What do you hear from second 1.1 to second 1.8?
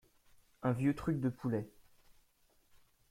de poulet.